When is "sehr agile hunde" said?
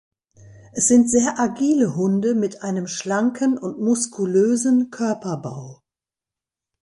1.11-2.33